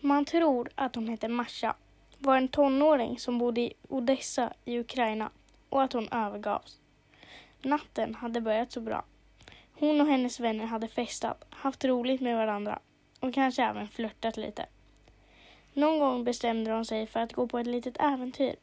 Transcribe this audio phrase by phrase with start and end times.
[0.00, 1.74] Man tror att hon hette Masha,
[2.18, 5.30] var en tonåring som bodde i Odessa i Ukraina
[5.68, 6.80] och att hon övergavs.
[7.62, 9.04] Natten hade börjat så bra.
[9.72, 12.78] Hon och hennes vänner hade festat, haft roligt med varandra
[13.20, 14.66] och kanske även flörtat lite.
[15.72, 18.56] Någon gång bestämde de sig för att gå på ett litet äventyr.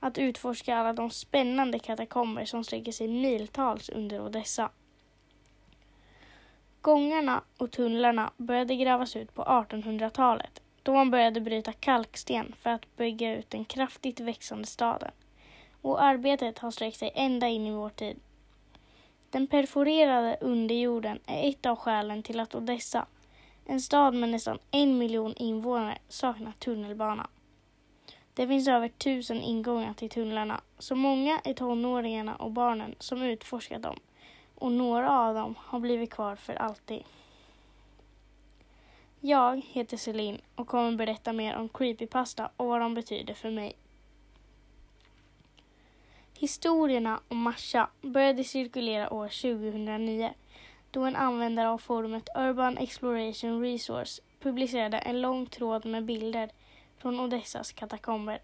[0.00, 4.70] Att utforska alla de spännande katakomber som sträcker sig miltals under Odessa.
[6.82, 12.96] Gångarna och tunnlarna började grävas ut på 1800-talet då man började bryta kalksten för att
[12.96, 15.10] bygga ut den kraftigt växande staden.
[15.82, 18.20] Och arbetet har sträckt sig ända in i vår tid.
[19.30, 23.06] Den perforerade underjorden är ett av skälen till att Odessa,
[23.66, 27.28] en stad med nästan en miljon invånare, saknar tunnelbana.
[28.34, 33.82] Det finns över tusen ingångar till tunnlarna, så många är tonåringarna och barnen som utforskat
[33.82, 33.96] dem
[34.62, 37.04] och några av dem har blivit kvar för alltid.
[39.20, 43.76] Jag heter Celine och kommer berätta mer om creepypasta och vad de betyder för mig.
[46.38, 50.34] Historierna om Masha började cirkulera år 2009
[50.90, 56.50] då en användare av forumet Urban Exploration Resource publicerade en lång tråd med bilder
[56.98, 58.40] från Odessas katakomber.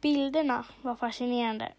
[0.00, 1.72] Bilderna var fascinerande.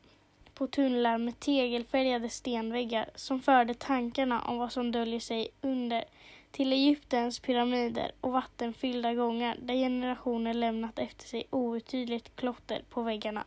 [0.62, 6.04] På tunnlar med tegelfärgade stenväggar som förde tankarna om vad som döljer sig under
[6.52, 13.44] till Egyptens pyramider och vattenfyllda gångar där generationer lämnat efter sig outydligt klotter på väggarna.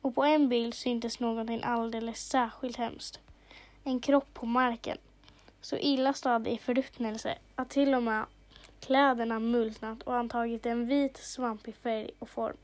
[0.00, 3.20] Och på en bild syntes någonting alldeles särskilt hemskt.
[3.84, 4.98] En kropp på marken.
[5.60, 8.24] Så illa stadd i förruttnelse att till och med
[8.80, 12.56] kläderna multnat och antagit en vit svampig färg och form.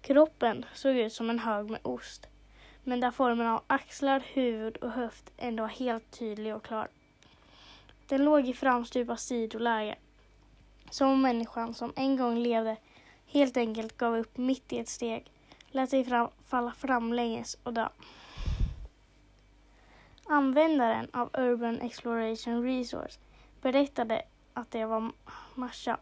[0.00, 2.26] Kroppen såg ut som en hög med ost,
[2.84, 6.88] men där formen av axlar, huvud och höft ändå var helt tydlig och klar.
[8.06, 9.96] Den låg i framstupa sidoläge.
[10.90, 12.76] Som om människan som en gång levde
[13.26, 15.30] helt enkelt gav upp mitt i ett steg,
[15.70, 17.88] lät sig fram, falla framlänges och dö.
[20.26, 23.18] Användaren av Urban Exploration Resource
[23.62, 24.22] berättade
[24.54, 25.12] att det var
[25.54, 25.98] Masha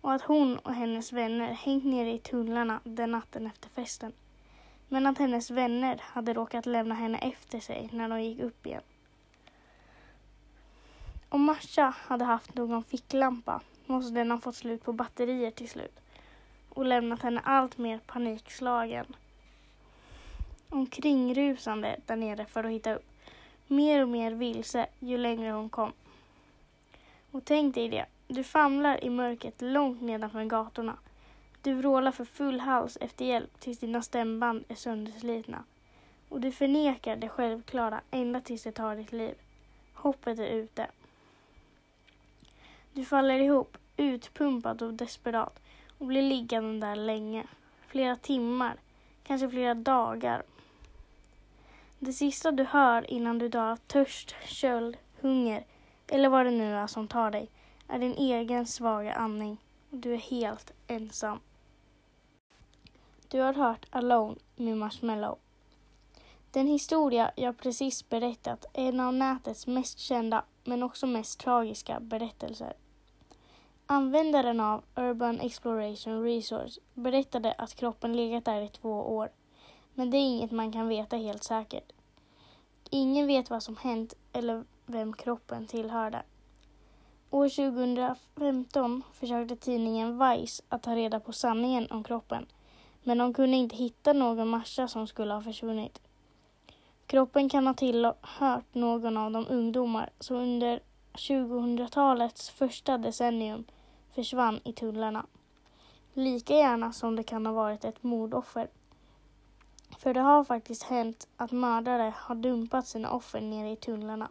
[0.00, 4.12] och att hon och hennes vänner hängt nere i tunnlarna den natten efter festen.
[4.88, 8.82] Men att hennes vänner hade råkat lämna henne efter sig när de gick upp igen.
[11.28, 16.00] Om Masha hade haft någon ficklampa måste den ha fått slut på batterier till slut
[16.68, 19.06] och lämnat henne allt mer panikslagen.
[20.68, 23.06] Omkringrusande där nere för att hitta upp.
[23.66, 25.92] Mer och mer vilse ju längre hon kom.
[27.30, 30.96] Och tänk dig det, du famlar i mörkret långt nedanför gatorna.
[31.62, 35.64] Du vrålar för full hals efter hjälp tills dina stämband är sönderslitna.
[36.28, 39.34] Och du förnekar det självklara ända tills det tar ditt liv.
[39.94, 40.86] Hoppet är ute.
[42.92, 45.60] Du faller ihop, utpumpad och desperat
[45.98, 47.46] och blir liggande där länge.
[47.86, 48.76] Flera timmar,
[49.22, 50.42] kanske flera dagar.
[51.98, 55.64] Det sista du hör innan du dör av törst, köld, hunger
[56.06, 57.50] eller vad det nu är som tar dig
[57.88, 59.56] är din egen svaga andning.
[59.90, 61.40] Du är helt ensam.
[63.30, 65.38] Du har hört Alone med Marshmallow.
[66.50, 72.00] Den historia jag precis berättat är en av nätets mest kända men också mest tragiska
[72.00, 72.72] berättelser.
[73.86, 79.30] Användaren av Urban Exploration Resource berättade att kroppen legat där i två år.
[79.94, 81.92] Men det är inget man kan veta helt säkert.
[82.90, 86.22] Ingen vet vad som hänt eller vem kroppen tillhörde.
[87.30, 92.46] År 2015 försökte tidningen Vice att ta reda på sanningen om kroppen.
[93.08, 96.00] Men de kunde inte hitta någon Masha som skulle ha försvunnit.
[97.06, 100.80] Kroppen kan ha tillhört någon av de ungdomar som under
[101.12, 103.64] 2000-talets första decennium
[104.14, 105.26] försvann i tunnlarna.
[106.12, 108.68] Lika gärna som det kan ha varit ett mordoffer.
[109.98, 114.28] För det har faktiskt hänt att mördare har dumpat sina offer nere i tunnlarna.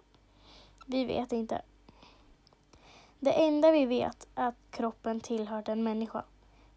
[0.86, 1.62] Vi vet inte.
[3.20, 6.24] Det enda vi vet är att kroppen tillhört en människa.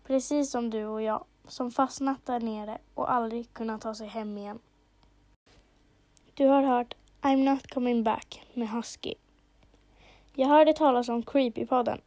[0.04, 4.38] Precis som du och jag, som fastnat där nere och aldrig kunnat ta sig hem
[4.38, 4.58] igen.
[6.34, 9.14] Du har hört I'm not coming back med Husky.
[10.34, 12.00] Jag hörde talas om Creepypodden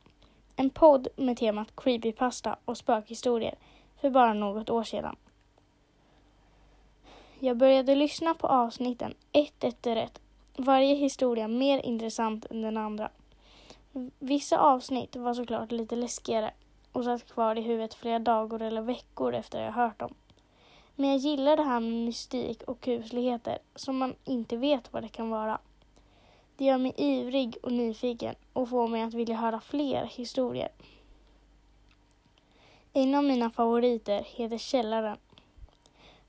[0.55, 3.55] en podd med temat creepypasta och spökhistorier
[4.01, 5.15] för bara något år sedan.
[7.39, 10.19] Jag började lyssna på avsnitten ett efter ett,
[10.57, 13.09] varje historia mer intressant än den andra.
[14.19, 16.53] Vissa avsnitt var såklart lite läskigare
[16.93, 20.13] och satt kvar i huvudet flera dagar eller veckor efter jag hört dem.
[20.95, 25.09] Men jag gillar det här med mystik och kusligheter som man inte vet vad det
[25.09, 25.59] kan vara.
[26.57, 30.69] Det gör mig ivrig och nyfiken och får mig att vilja höra fler historier.
[32.93, 35.17] En av mina favoriter heter Källaren.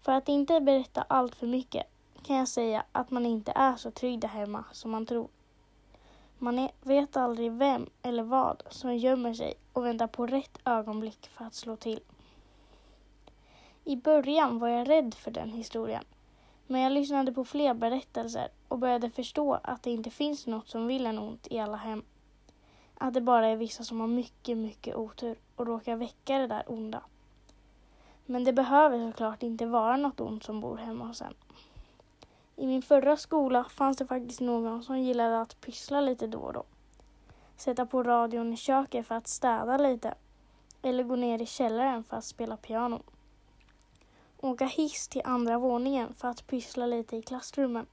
[0.03, 1.87] För att inte berätta allt för mycket
[2.23, 5.29] kan jag säga att man inte är så trygg där hemma som man tror.
[6.45, 11.45] Man vet aldrig vem eller vad som gömmer sig och väntar på rätt ögonblick för
[11.45, 12.01] att slå till.
[13.85, 16.05] I början var jag rädd för den historien.
[16.67, 20.87] Men jag lyssnade på fler berättelser och började förstå att det inte finns något som
[20.87, 22.03] vill en ont i alla hem.
[22.95, 26.63] Att det bara är vissa som har mycket, mycket otur och råkar väcka det där
[26.67, 27.03] onda.
[28.27, 31.35] Men det behöver såklart inte vara något ont som bor hemma hos en.
[32.57, 36.53] I min förra skola fanns det faktiskt någon som gillade att pyssla lite då och
[36.53, 36.65] då.
[37.57, 40.15] Sätta på radion i köket för att städa lite.
[40.83, 43.03] Eller gå ner i källaren för att spela piano.
[44.41, 47.87] Åka hiss till andra våningen för att pyssla lite i klassrummen.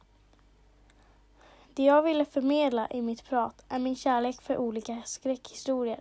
[1.73, 5.99] Det jag ville förmedla i mitt prat är min kärlek för olika skräckhistorier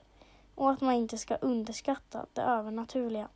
[0.54, 3.28] och att man inte ska underskatta det övernaturliga.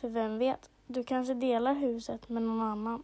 [0.00, 3.02] För vem vet, du kanske delar huset med någon annan.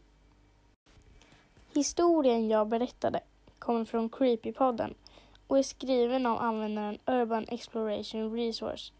[1.74, 3.20] Historien jag berättade
[3.58, 4.94] kommer från Creepypodden
[5.46, 8.92] och är skriven av användaren Urban Exploration Resource.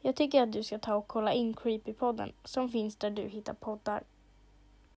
[0.00, 3.54] Jag tycker att du ska ta och kolla in Creepypodden som finns där du hittar
[3.54, 4.02] poddar.